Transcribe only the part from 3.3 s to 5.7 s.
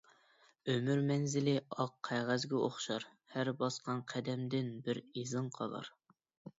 ھەر باسقان قەدەمدىن بىر ئىزىڭ